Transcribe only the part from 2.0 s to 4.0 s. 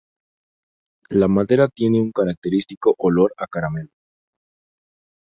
un característico olor a caramelo.